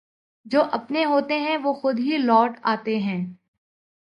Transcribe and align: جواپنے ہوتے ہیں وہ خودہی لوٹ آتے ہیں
جواپنے 0.45 1.05
ہوتے 1.05 1.39
ہیں 1.39 1.57
وہ 1.57 1.73
خودہی 1.73 2.17
لوٹ 2.17 2.57
آتے 2.63 2.97
ہیں 2.99 3.21